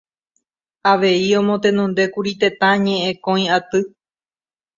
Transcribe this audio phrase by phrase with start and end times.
[0.91, 3.79] Avei omotenondékuri Tetã Ñe'ẽkõi Aty